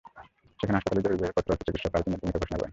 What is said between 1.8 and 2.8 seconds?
আরও তিনজনকে মৃত ঘোষণা করেন।